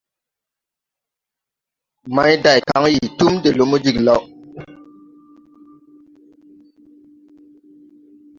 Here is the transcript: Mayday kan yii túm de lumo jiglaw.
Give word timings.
Mayday 2.15 2.59
kan 2.67 2.83
yii 2.93 3.09
túm 3.17 3.33
de 3.43 3.49
lumo 3.57 3.75
jiglaw. 3.83 4.21